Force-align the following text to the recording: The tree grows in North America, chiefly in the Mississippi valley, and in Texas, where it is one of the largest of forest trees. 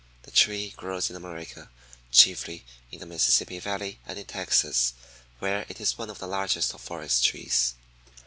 The 0.23 0.31
tree 0.31 0.73
grows 0.75 1.11
in 1.11 1.13
North 1.13 1.23
America, 1.31 1.69
chiefly 2.11 2.65
in 2.91 2.99
the 3.01 3.05
Mississippi 3.05 3.59
valley, 3.59 3.99
and 4.03 4.17
in 4.17 4.25
Texas, 4.25 4.95
where 5.37 5.63
it 5.69 5.79
is 5.79 5.95
one 5.95 6.09
of 6.09 6.17
the 6.17 6.25
largest 6.25 6.73
of 6.73 6.81
forest 6.81 7.23
trees. 7.23 7.75